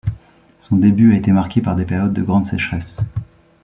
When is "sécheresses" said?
2.45-3.01